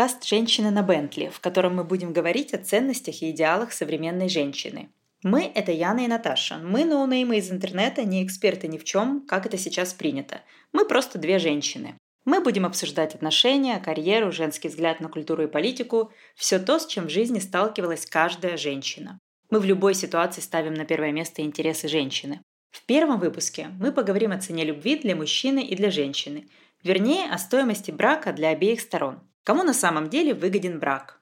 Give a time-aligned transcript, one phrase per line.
[0.00, 4.88] Подкаст «Женщины на Бентли», в котором мы будем говорить о ценностях и идеалах современной женщины.
[5.22, 6.56] Мы– это Яна и Наташа.
[6.56, 10.40] Мы ноунеймы из интернета, не эксперты ни в чем, как это сейчас принято.
[10.72, 11.96] Мы просто две женщины.
[12.24, 17.08] Мы будем обсуждать отношения, карьеру, женский взгляд на культуру и политику, все то, с чем
[17.08, 19.18] в жизни сталкивалась каждая женщина.
[19.50, 22.40] Мы в любой ситуации ставим на первое место интересы женщины.
[22.70, 26.48] В первом выпуске мы поговорим о цене любви для мужчины и для женщины,
[26.82, 31.20] вернее, о стоимости брака для обеих сторон– Кому на самом деле выгоден брак?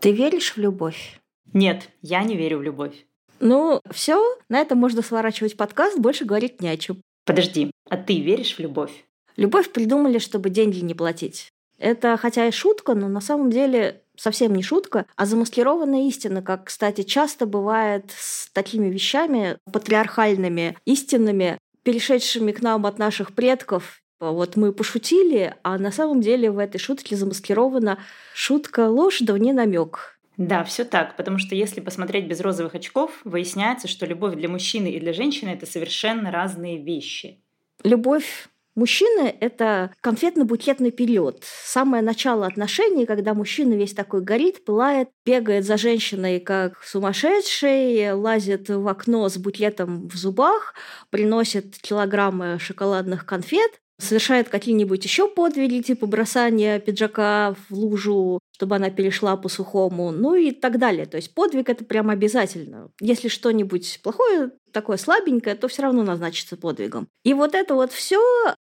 [0.00, 1.20] Ты веришь в любовь?
[1.52, 3.04] Нет, я не верю в любовь.
[3.38, 7.02] Ну, все, на этом можно сворачивать подкаст, больше говорить не о чем.
[7.26, 9.04] Подожди, а ты веришь в любовь?
[9.36, 11.50] Любовь придумали, чтобы деньги не платить.
[11.78, 16.64] Это хотя и шутка, но на самом деле совсем не шутка, а замаскированная истина, как,
[16.64, 24.56] кстати, часто бывает с такими вещами, патриархальными истинами, перешедшими к нам от наших предков вот
[24.56, 27.98] мы пошутили, а на самом деле в этой шутке замаскирована
[28.34, 30.18] шутка ложь, да не намек.
[30.36, 34.88] Да, все так, потому что если посмотреть без розовых очков, выясняется, что любовь для мужчины
[34.88, 37.38] и для женщины это совершенно разные вещи.
[37.84, 41.44] Любовь Мужчины— это конфетно-букетный период.
[41.44, 48.70] Самое начало отношений, когда мужчина весь такой горит, пылает, бегает за женщиной как сумасшедший, лазит
[48.70, 50.74] в окно с букетом в зубах,
[51.10, 58.90] приносит килограммы шоколадных конфет, совершает какие-нибудь еще подвиги, типа бросания пиджака в лужу, чтобы она
[58.90, 61.06] перешла по сухому, ну и так далее.
[61.06, 62.90] То есть подвиг это прям обязательно.
[63.00, 67.08] Если что-нибудь плохое, такое слабенькое, то все равно назначится подвигом.
[67.24, 68.20] И вот это вот все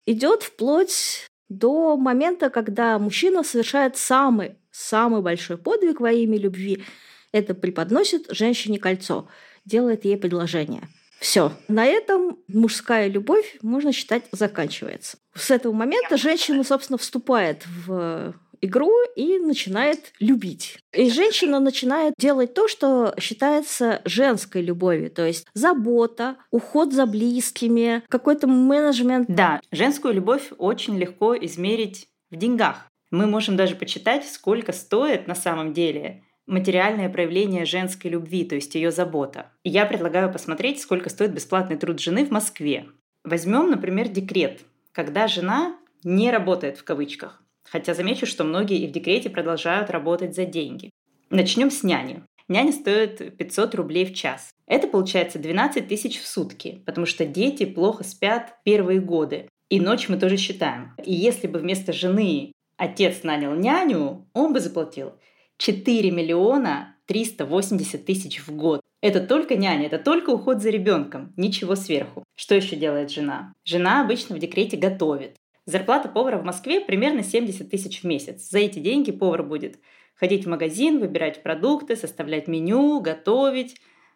[0.06, 6.84] идет вплоть до момента, когда мужчина совершает самый, самый большой подвиг во имя любви.
[7.32, 9.28] Это преподносит женщине кольцо,
[9.66, 10.88] делает ей предложение.
[11.20, 11.52] Все.
[11.68, 15.18] На этом мужская любовь, можно считать, заканчивается.
[15.34, 20.78] С этого момента женщина, собственно, вступает в игру и начинает любить.
[20.94, 28.04] И женщина начинает делать то, что считается женской любовью, то есть забота, уход за близкими,
[28.10, 29.28] какой-то менеджмент.
[29.30, 32.88] Да, женскую любовь очень легко измерить в деньгах.
[33.12, 38.76] Мы можем даже почитать, сколько стоит на самом деле материальное проявление женской любви, то есть
[38.76, 39.52] ее забота.
[39.64, 42.88] И я предлагаю посмотреть, сколько стоит бесплатный труд жены в Москве.
[43.24, 44.62] Возьмем, например, декрет,
[44.92, 47.42] когда жена не работает в кавычках.
[47.64, 50.92] Хотя замечу, что многие и в декрете продолжают работать за деньги.
[51.32, 52.24] Начнем с няни.
[52.48, 54.52] Няня стоит 500 рублей в час.
[54.68, 59.50] Это получается 12 тысяч в сутки, потому что дети плохо спят первые годы.
[59.70, 60.94] И ночь мы тоже считаем.
[61.04, 65.14] И если бы вместо жены отец нанял няню, он бы заплатил
[65.58, 68.82] 4 миллиона 380 тысяч в год.
[69.02, 72.24] Это только няня, это только уход за ребенком, ничего сверху.
[72.36, 73.54] Что еще делает жена?
[73.64, 75.36] Жена обычно в декрете готовит.
[75.66, 78.50] Зарплата повара в Москве примерно 70 тысяч в месяц.
[78.50, 79.80] За эти деньги повар будет
[80.16, 83.76] ходить в магазин, выбирать продукты, составлять меню, готовить,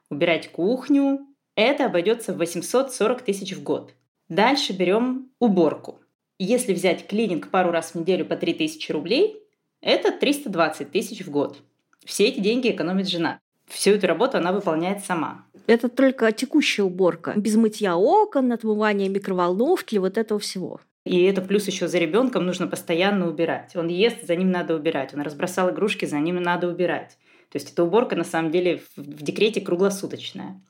[0.10, 1.28] убирать кухню.
[1.56, 3.94] Это обойдется в 840 тысяч в год.
[4.28, 6.02] Дальше берем уборку.
[6.38, 9.44] Если взять клининг пару раз в неделю по 3000 рублей,
[9.82, 11.62] это 320 тысяч в год.
[12.06, 13.40] Все эти деньги экономит жена.
[13.68, 15.46] Всю эту работу она выполняет сама.
[15.68, 17.34] Это только текущая уборка.
[17.36, 20.82] Без мытья окон, отмывания микроволновки, вот этого всего.
[21.06, 23.76] И это плюс еще за ребенком нужно постоянно убирать.
[23.76, 25.14] Он ест, за ним надо убирать.
[25.14, 27.18] Он разбросал игрушки, за ним надо убирать.
[27.52, 30.62] То есть эта уборка на самом деле в декрете круглосуточная.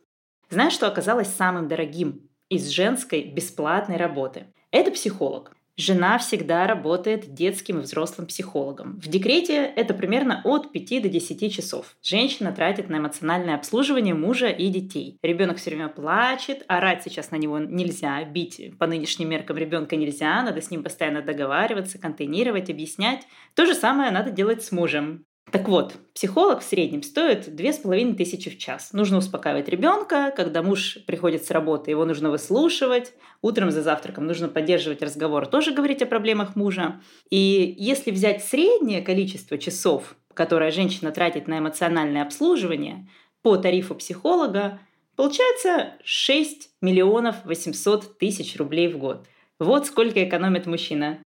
[0.49, 4.47] Знаешь, что оказалось самым дорогим из женской бесплатной работы?
[4.71, 5.55] Это психолог.
[5.79, 8.99] Жена всегда работает детским и взрослым психологом.
[8.99, 11.95] В декрете это примерно от 5 до 10 часов.
[12.03, 15.17] Женщина тратит на эмоциональное обслуживание мужа и детей.
[15.23, 20.43] Ребенок все время плачет, орать сейчас на него нельзя, бить по нынешним меркам ребенка нельзя,
[20.43, 23.21] надо с ним постоянно договариваться, контейнировать, объяснять.
[23.55, 25.23] То же самое надо делать с мужем.
[25.51, 28.93] Так вот, психолог в среднем стоит две с половиной тысячи в час.
[28.93, 33.13] Нужно успокаивать ребенка, когда муж приходит с работы, его нужно выслушивать.
[33.41, 37.01] Утром за завтраком нужно поддерживать разговор, тоже говорить о проблемах мужа.
[37.31, 43.07] И если взять среднее количество часов, которое женщина тратит на эмоциональное обслуживание
[43.41, 44.79] по тарифу психолога,
[45.15, 49.25] получается 6 миллионов 800 тысяч рублей в год.
[49.57, 51.19] Вот сколько экономит мужчина.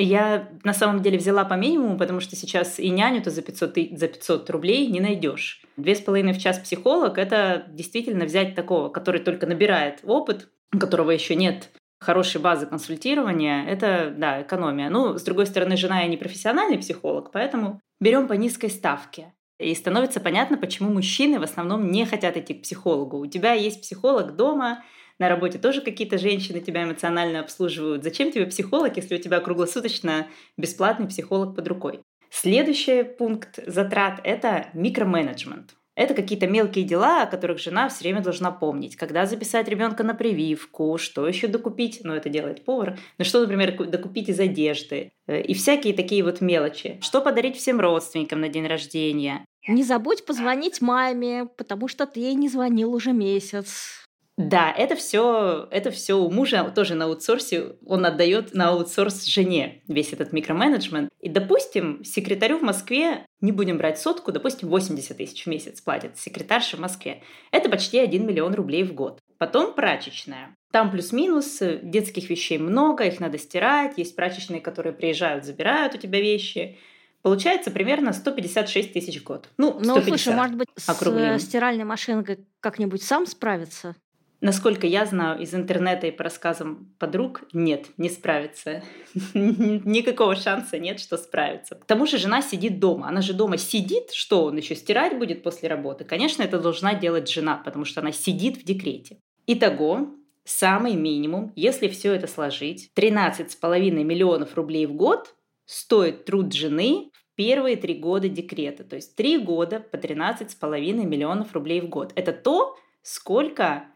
[0.00, 4.06] Я на самом деле взяла по минимуму, потому что сейчас и няню-то за 500, за
[4.06, 5.60] 500 рублей не найдешь.
[5.76, 10.78] Две с половиной в час психолог— это действительно взять такого, который только набирает опыт, у
[10.78, 14.88] которого еще нет хорошей базы консультирования, это, да, экономия.
[14.88, 19.34] Ну, с другой стороны, жена я не профессиональный психолог, поэтому берем по низкой ставке.
[19.58, 23.18] И становится понятно, почему мужчины в основном не хотят идти к психологу.
[23.18, 24.84] У тебя есть психолог дома,
[25.18, 28.04] на работе тоже какие-то женщины тебя эмоционально обслуживают.
[28.04, 32.00] Зачем тебе психолог, если у тебя круглосуточно бесплатный психолог под рукой?
[32.30, 35.74] Следующий пункт затрат– это микроменеджмент.
[35.98, 38.94] Это какие-то мелкие дела, о которых жена все время должна помнить.
[38.94, 43.76] Когда записать ребенка на прививку, что еще докупить, ну это делает повар, ну что, например,
[43.88, 45.10] докупить из одежды.
[45.26, 47.00] Э, и всякие такие вот мелочи.
[47.02, 49.44] Что подарить всем родственникам на день рождения.
[49.66, 54.06] Не забудь позвонить маме, потому что ты ей не звонил уже месяц.
[54.38, 59.82] Да, это все, это все у мужа тоже на аутсорсе, он отдает на аутсорс жене
[59.88, 61.10] весь этот микроменеджмент.
[61.20, 66.18] И, допустим, секретарю в Москве, не будем брать сотку, допустим, 80 тысяч в месяц платит
[66.18, 67.22] секретарша в Москве.
[67.50, 69.18] Это почти 1 миллион рублей в год.
[69.38, 70.54] Потом прачечная.
[70.70, 75.98] Там плюс-минус, э, детских вещей много, их надо стирать, есть прачечные, которые приезжают, забирают у
[75.98, 76.78] тебя вещи.
[77.22, 79.48] Получается примерно 156 тысяч в год.
[79.56, 83.96] Ну, 150, ну, слушай, может быть, с стиральной машинкой как-нибудь сам справится?
[84.40, 88.84] Насколько я знаю из интернета и по рассказам подруг, нет, не справится.
[89.34, 91.74] Никакого шанса нет, что справится.
[91.74, 93.08] К тому же жена сидит дома.
[93.08, 96.04] Она же дома сидит, что он еще стирать будет после работы?
[96.04, 99.18] Конечно, это должна делать жена, потому что она сидит в декрете.
[99.48, 100.10] Итого,
[100.44, 107.34] самый минимум, если все это сложить, 13,5 миллионов рублей в год стоит труд жены в
[107.34, 108.84] первые три года декрета.
[108.84, 112.12] То есть три года по 13,5 миллионов рублей в год.
[112.14, 113.88] Это то, сколько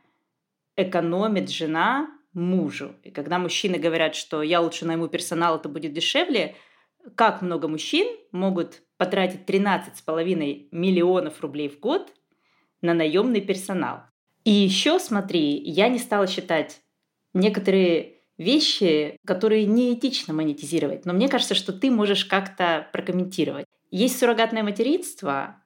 [0.76, 2.94] экономит жена мужу.
[3.02, 6.56] И когда мужчины говорят, что я лучше найму персонал, это будет дешевле,
[7.14, 12.12] как много мужчин могут потратить 13,5 миллионов рублей в год
[12.80, 14.02] на наемный персонал.
[14.44, 16.80] И еще смотри, я не стала считать
[17.34, 23.66] некоторые вещи, которые неэтично монетизировать, но мне кажется, что ты можешь как-то прокомментировать.
[23.90, 25.62] Есть суррогатное материнство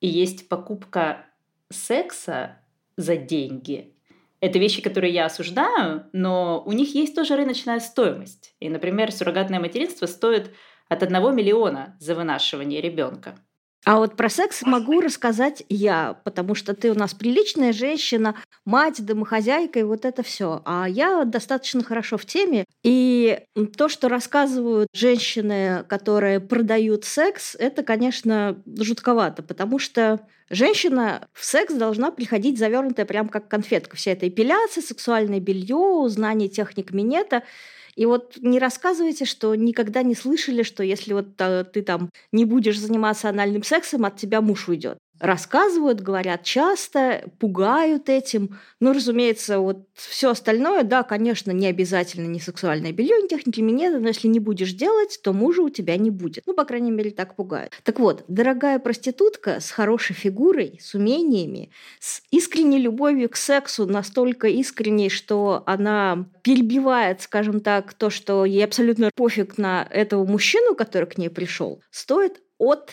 [0.00, 1.26] и есть покупка
[1.70, 2.58] секса
[2.96, 3.96] за деньги.
[4.40, 8.54] Это вещи, которые я осуждаю, но у них есть тоже рыночная стоимость.
[8.60, 10.50] И, например, суррогатное материнство стоит
[10.88, 13.38] от 1 миллиона за вынашивание ребенка.
[13.86, 19.04] А вот про секс могу рассказать я, потому что ты у нас приличная женщина, мать,
[19.04, 20.60] домохозяйка и вот это все.
[20.66, 22.66] А я достаточно хорошо в теме.
[22.82, 23.40] И
[23.76, 31.72] то, что рассказывают женщины, которые продают секс, это, конечно, жутковато, потому что женщина в секс
[31.74, 33.96] должна приходить завернутая прям как конфетка.
[33.96, 37.42] Вся эта эпиляция, сексуальное белье, знание техник минета–
[37.96, 42.44] и вот не рассказывайте, что никогда не слышали, что если вот э, ты там не
[42.44, 48.58] будешь заниматься анальным сексом, от тебя муж уйдет рассказывают, говорят часто, пугают этим.
[48.80, 53.98] Ну, разумеется, вот все остальное, да, конечно, не обязательно не сексуальное белье, не техники минета,
[53.98, 56.44] но если не будешь делать, то мужа у тебя не будет.
[56.46, 57.78] Ну, по крайней мере, так пугают.
[57.84, 61.70] Так вот, дорогая проститутка с хорошей фигурой, с умениями,
[62.00, 68.64] с искренней любовью к сексу, настолько искренней, что она перебивает, скажем так, то, что ей
[68.64, 72.90] абсолютно пофиг на этого мужчину, который к ней пришел, стоит от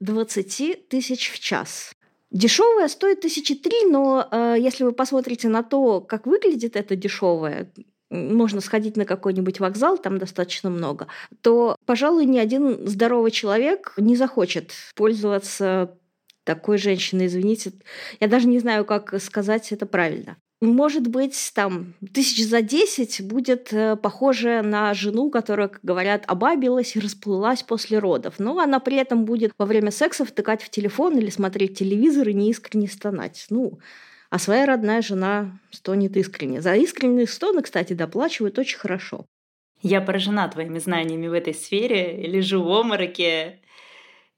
[0.00, 1.92] 20 тысяч в час.
[2.30, 7.72] Дешевая стоит тысячи три, но э, если вы посмотрите на то, как выглядит это дешевое,
[8.10, 11.06] можно сходить на какой-нибудь вокзал, там достаточно много,
[11.40, 15.96] то, пожалуй, ни один здоровый человек не захочет пользоваться
[16.44, 17.72] такой женщиной, извините.
[18.20, 23.72] Я даже не знаю, как сказать это правильно может быть, там, тысяч за десять будет
[23.72, 28.38] э, похожа на жену, которая, как говорят, обабилась и расплылась после родов.
[28.38, 32.34] Но она при этом будет во время секса втыкать в телефон или смотреть телевизор и
[32.34, 33.46] неискренне стонать.
[33.50, 33.78] Ну,
[34.30, 36.62] а своя родная жена стонет искренне.
[36.62, 39.26] За искренние стоны, кстати, доплачивают очень хорошо.
[39.82, 42.26] Я поражена твоими знаниями в этой сфере.
[42.26, 43.60] Лежу в омороке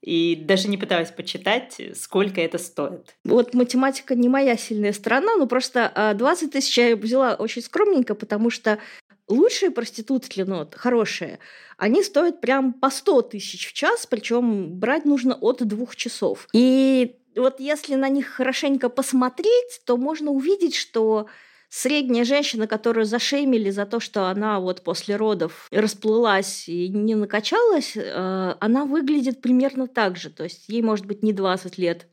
[0.01, 3.15] и даже не пыталась почитать, сколько это стоит.
[3.23, 8.15] Вот математика не моя сильная сторона, но просто 20 а, тысяч я взяла очень скромненько,
[8.15, 8.79] потому что
[9.27, 11.39] лучшие проститутки, ну, хорошие,
[11.77, 16.47] они стоят прям по 100 тысяч в час, причем брать нужно от двух часов.
[16.53, 21.27] И вот если на них хорошенько посмотреть, то можно увидеть, что
[21.69, 27.93] средняя женщина, которую зашеймили за то, что она вот после родов расплылась и не накачалась,
[27.95, 30.29] э, она выглядит примерно так же.
[30.29, 32.07] То есть ей может быть не 20 лет,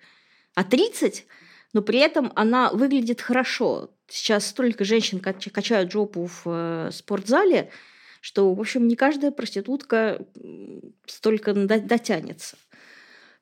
[0.55, 1.27] а 30,
[1.73, 3.91] но при этом она выглядит хорошо.
[4.09, 7.71] Сейчас столько женщин качают жопу в э, спортзале,
[8.21, 10.27] что, в общем, не каждая проститутка
[11.07, 12.57] столько дотянется.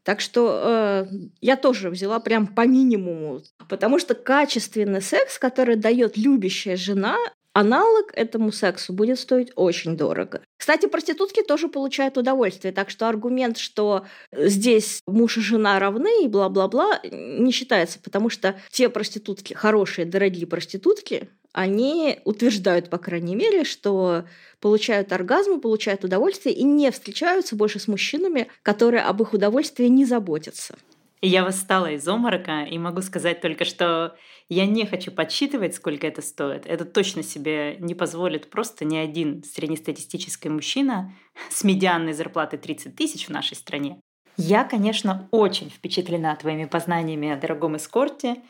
[0.04, 1.06] Так что э,
[1.40, 7.16] я тоже взяла прям по минимуму, потому что качественный секс, который дает любящая жена,
[7.54, 10.42] аналог этому сексу будет стоить очень дорого.
[10.58, 16.28] Кстати, проститутки тоже получают удовольствие, так что аргумент, что здесь муж и жена равны и
[16.28, 23.62] бла-бла-бла, не считается, потому что те проститутки, хорошие, дорогие проститутки, они утверждают, по крайней мере,
[23.64, 24.24] что
[24.60, 30.04] получают оргазм, получают удовольствие и не встречаются больше с мужчинами, которые об их удовольствии не
[30.04, 30.74] заботятся.
[31.22, 34.16] Я восстала из оморока и могу сказать только, что
[34.48, 36.66] я не хочу подсчитывать, сколько это стоит.
[36.66, 41.14] Это точно себе не позволит просто ни один среднестатистический мужчина
[41.50, 44.00] с медианной зарплатой 30 тысяч в нашей стране.
[44.36, 48.42] Я, конечно, очень впечатлена твоими познаниями о дорогом эскорте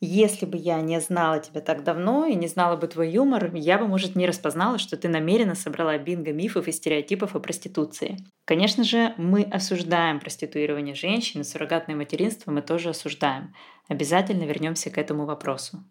[0.00, 3.78] если бы я не знала тебя так давно и не знала бы твой юмор, я
[3.78, 8.16] бы, может, не распознала, что ты намеренно собрала бинго мифов и стереотипов о проституции.
[8.44, 13.54] Конечно же, мы осуждаем проституирование женщин, и суррогатное материнство мы тоже осуждаем.
[13.88, 15.84] Обязательно вернемся к этому вопросу.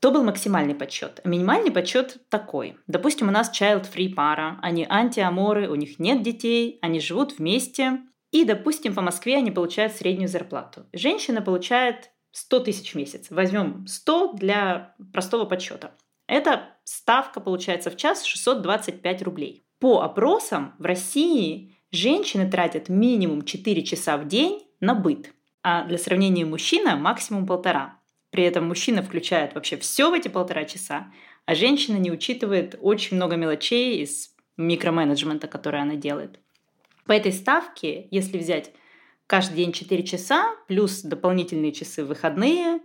[0.00, 1.22] То был максимальный подсчет.
[1.24, 2.76] Минимальный подсчет такой.
[2.86, 8.44] Допустим, у нас child-free пара, они антиаморы, у них нет детей, они живут вместе, и,
[8.44, 10.86] допустим, по Москве они получают среднюю зарплату.
[10.92, 13.28] Женщина получает 100 тысяч в месяц.
[13.30, 15.92] Возьмем 100 для простого подсчета.
[16.26, 19.64] Это ставка получается в час 625 рублей.
[19.78, 25.96] По опросам в России женщины тратят минимум 4 часа в день на быт, а для
[25.96, 28.00] сравнения мужчина максимум полтора.
[28.30, 31.12] При этом мужчина включает вообще все в эти полтора часа,
[31.46, 36.40] а женщина не учитывает очень много мелочей из микроменеджмента, который она делает.
[37.06, 38.72] По этой ставке, если взять
[39.26, 42.80] каждый день 4 часа, плюс дополнительные часы выходные,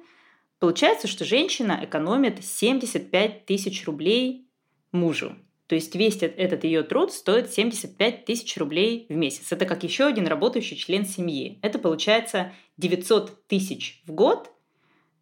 [0.59, 4.47] получается, что женщина экономит 75 тысяч рублей
[4.91, 5.35] мужу.
[5.67, 9.51] То есть весь этот ее труд стоит 75 тысяч рублей в месяц.
[9.51, 11.59] Это как еще один работающий член семьи.
[11.61, 14.51] Это получается 900 тысяч в год,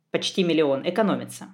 [0.10, 1.50] почти миллион, экономится.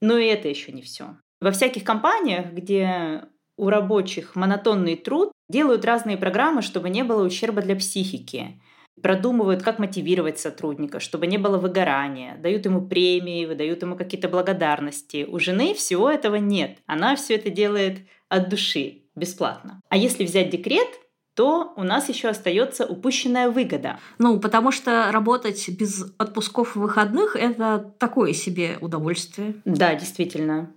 [0.00, 1.18] Но и это еще не все.
[1.42, 3.24] Во всяких компаниях, где
[3.58, 8.60] у рабочих монотонный труд, делают разные программы, чтобы не было ущерба для психики
[9.02, 15.26] продумывают, как мотивировать сотрудника, чтобы не было выгорания, дают ему премии, выдают ему какие-то благодарности.
[15.28, 16.78] У жены всего этого нет.
[16.86, 19.80] Она все это делает от души, бесплатно.
[19.88, 20.88] А если взять декрет,
[21.34, 24.00] то у нас еще остается упущенная выгода.
[24.18, 29.54] Ну, потому что работать без отпусков и выходных– это такое себе удовольствие.
[29.64, 30.72] Да, действительно.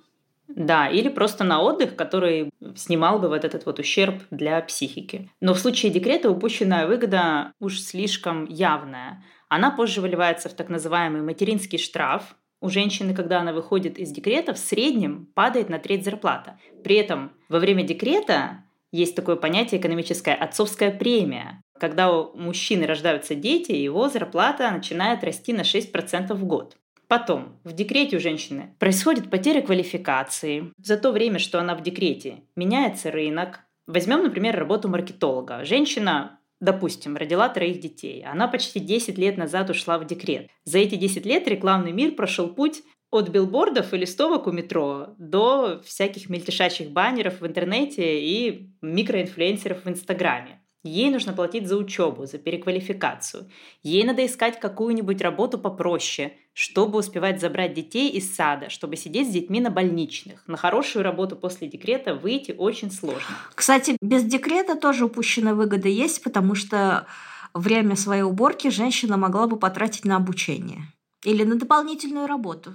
[0.55, 5.29] Да, или просто на отдых, который снимал бы вот этот вот ущерб для психики.
[5.39, 9.23] Но в случае декрета упущенная выгода уж слишком явная.
[9.49, 12.35] Она позже выливается в так называемый материнский штраф.
[12.61, 16.59] У женщины, когда она выходит из декрета, в среднем падает на треть зарплата.
[16.83, 21.63] При этом во время декрета есть такое понятие экономическое отцовская премия.
[21.79, 26.77] Когда у мужчины рождаются дети, его зарплата начинает расти на 6% в год.
[27.11, 30.71] Потом, в декрете у женщины происходит потеря квалификации.
[30.77, 33.59] За то время, что она в декрете, меняется рынок.
[33.85, 35.65] Возьмем, например, работу маркетолога.
[35.65, 38.23] Женщина допустим, родила троих детей.
[38.23, 40.47] Она почти 10 лет назад ушла в декрет.
[40.63, 45.81] За эти 10 лет рекламный мир прошел путь от билбордов и листовок у метро до
[45.83, 50.60] всяких мельтешащих баннеров в интернете и микроинфлюенсеров в Инстаграме.
[50.83, 53.49] Ей нужно платить за учебу, за переквалификацию.
[53.83, 59.31] Ей надо искать какую-нибудь работу попроще, чтобы успевать забрать детей из сада, чтобы сидеть с
[59.31, 60.43] детьми на больничных.
[60.47, 63.35] На хорошую работу после декрета выйти очень сложно.
[63.53, 67.05] Кстати, без декрета тоже упущенная выгода есть, потому что
[67.53, 70.81] время своей уборки женщина могла бы потратить на обучение
[71.23, 72.73] или на дополнительную работу.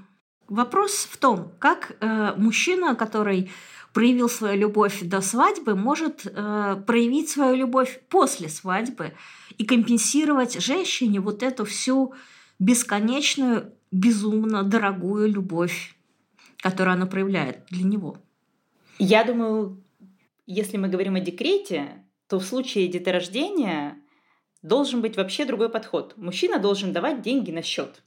[0.48, 3.50] Вопрос в том, как э, мужчина, который
[3.92, 9.14] проявил свою любовь до свадьбы, может э, проявить свою любовь после свадьбы
[9.58, 12.14] и компенсировать женщине вот эту всю
[12.58, 15.96] бесконечную, безумно дорогую любовь,
[16.58, 18.18] которую она проявляет для него.
[18.98, 19.82] Я думаю,
[20.46, 23.96] если мы говорим о декрете, то в случае деторождения
[24.62, 26.14] должен быть вообще другой подход.
[26.16, 28.02] Мужчина должен давать деньги на счет.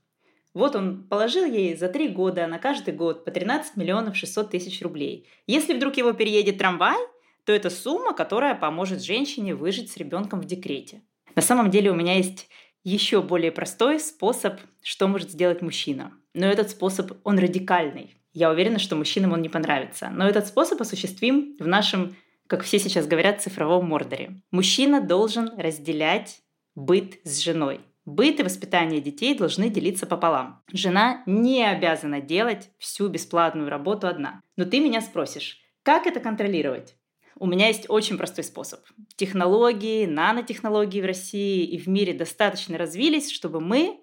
[0.59, 4.81] Вот он положил ей за три года на каждый год по 13 миллионов 600 тысяч
[4.81, 5.25] рублей.
[5.47, 6.97] Если вдруг его переедет трамвай,
[7.45, 11.01] то это сумма, которая поможет женщине выжить с ребенком в декрете.
[11.33, 12.49] На самом деле у меня есть
[12.83, 16.11] еще более простой способ, что может сделать мужчина.
[16.33, 18.17] Но этот способ, он радикальный.
[18.33, 20.09] Я уверена, что мужчинам он не понравится.
[20.11, 24.41] Но этот способ осуществим в нашем, как все сейчас говорят, цифровом мордоре.
[24.51, 26.41] Мужчина должен разделять
[26.75, 27.79] быт с женой.
[28.09, 30.63] Быт и воспитание детей должны делиться пополам.
[30.73, 34.41] Жена не обязана делать всю бесплатную работу одна.
[34.57, 36.95] Но ты меня спросишь, как это контролировать?
[37.37, 38.79] У меня есть очень простой способ.
[39.15, 43.99] Технологии, нанотехнологии в России и в мире достаточно развились, чтобы мы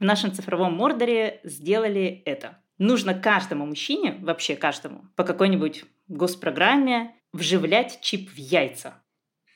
[0.00, 2.62] в нашем цифровом мордоре сделали это.
[2.78, 9.01] Нужно каждому мужчине, вообще каждому, по какой-нибудь госпрограмме вживлять чип в яйца.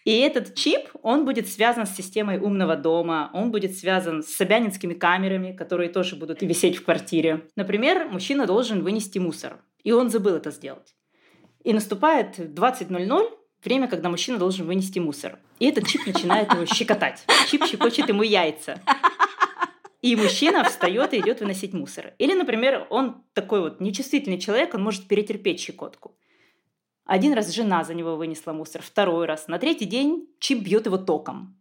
[0.07, 4.95] И этот чип, он будет связан с системой умного дома, он будет связан с собянинскими
[4.95, 7.49] камерами, которые тоже будут висеть в квартире.
[7.57, 9.59] Например, мужчина должен вынести мусор.
[9.83, 10.95] И он забыл это сделать.
[11.65, 13.31] И наступает 20.00,
[13.65, 15.41] время, когда мужчина должен вынести мусор.
[15.59, 17.25] И этот чип начинает его щекотать.
[17.51, 18.81] Чип щекочет ему яйца.
[20.03, 22.13] И мужчина встает и идет выносить мусор.
[22.19, 26.17] Или, например, он такой вот нечувствительный человек, он может перетерпеть щекотку.
[27.07, 29.47] Один раз жена за него вынесла мусор, второй раз.
[29.47, 31.57] На третий день чип бьет его током.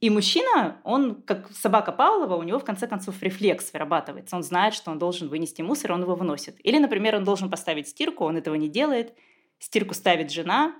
[0.00, 4.36] И мужчина, он как собака Павлова, у него в конце концов рефлекс вырабатывается.
[4.36, 6.56] Он знает, что он должен вынести мусор, он его выносит.
[6.64, 9.14] Или, например, он должен поставить стирку, он этого не делает.
[9.58, 10.74] Стирку ставит жена,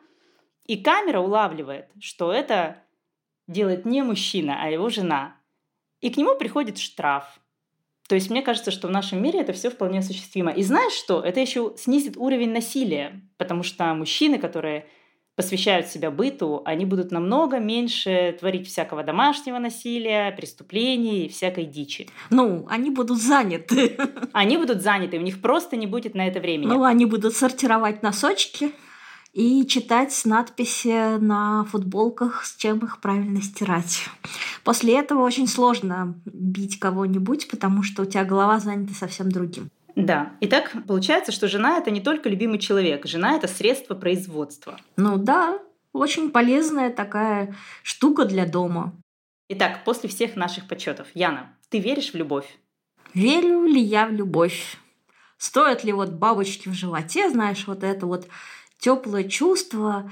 [0.65, 2.83] и камера улавливает, что это
[3.47, 5.37] делает не мужчина, а его жена.
[6.00, 7.41] И к нему приходит штраф.
[8.09, 10.50] То есть мне кажется, что в нашем мире это все вполне осуществимо.
[10.50, 11.21] И знаешь что?
[11.21, 14.87] Это еще снизит уровень насилия, потому что мужчины, которые
[15.37, 22.09] посвящают себя быту, они будут намного меньше творить всякого домашнего насилия, преступлений и всякой дичи.
[22.31, 23.97] Ну, они будут заняты.
[24.33, 26.67] Они будут заняты, у них просто не будет на это времени.
[26.67, 28.73] Ну, они будут сортировать носочки
[29.32, 34.06] и читать надписи на футболках, с чем их правильно стирать.
[34.64, 39.70] После этого очень сложно бить кого-нибудь, потому что у тебя голова занята совсем другим.
[39.94, 40.32] Да.
[40.40, 43.06] Итак, получается, что жена— это не только любимый человек.
[43.06, 44.78] Жена— это средство производства.
[44.97, 45.58] Ну да,
[45.92, 48.92] очень полезная такая штука для дома.
[49.49, 52.58] Итак, после всех наших почетов, Яна, ты веришь в любовь?
[53.14, 54.76] Верю ли я в любовь?
[55.38, 58.28] Стоят ли вот бабочки в животе, знаешь, вот это вот
[58.78, 60.11] теплое чувство,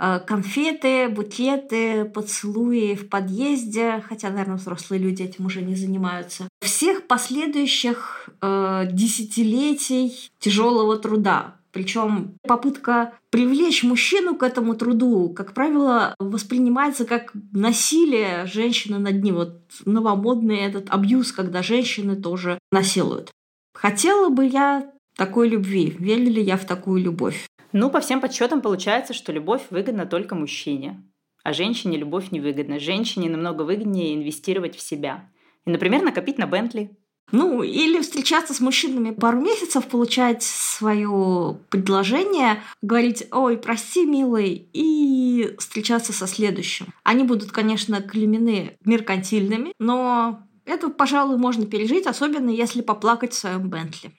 [0.00, 6.48] Э, конфеты, букеты, поцелуи в подъезде, хотя, наверное, взрослые люди этим уже не занимаются.
[6.60, 11.56] Всех последующих э, десятилетий тяжелого труда.
[11.72, 19.34] Причем попытка привлечь мужчину к этому труду, как правило, воспринимается как насилие женщины над ним.
[19.34, 23.30] Вот новомодный этот абьюз, когда женщины тоже насилуют.
[23.74, 25.94] Хотела бы я такой любви.
[25.98, 27.48] Верю ли я в такую любовь?
[27.80, 31.00] Ну, по всем подсчетам получается, что любовь выгодна только мужчине,
[31.44, 32.80] а женщине любовь невыгодна.
[32.80, 35.30] Женщине намного выгоднее инвестировать в себя.
[35.64, 36.90] И, например, накопить на Бентли.
[37.30, 45.54] Ну, или встречаться с мужчинами пару месяцев, получать свое предложение, говорить «Ой, прости, милый», и
[45.60, 46.86] встречаться со следующим.
[47.04, 53.70] Они будут, конечно, клемены меркантильными, но это, пожалуй, можно пережить, особенно если поплакать в своем
[53.70, 54.17] Бентли.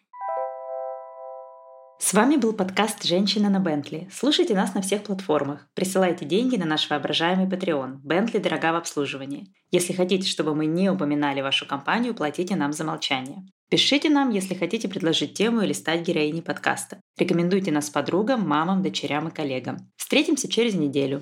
[2.02, 4.08] С вами был подкаст «Женщина на Бентли».
[4.10, 5.68] Слушайте нас на всех платформах.
[5.74, 7.98] Присылайте деньги на наш воображаемый Patreon.
[8.04, 9.54] Бентли дорога в обслуживании.
[9.70, 13.44] Если хотите, чтобы мы не упоминали вашу компанию, платите нам за молчание.
[13.70, 17.02] Пишите нам, если хотите предложить тему или стать героиней подкаста.
[17.18, 19.92] Рекомендуйте нас подругам, мамам, дочерям и коллегам.
[19.98, 21.22] Встретимся через неделю.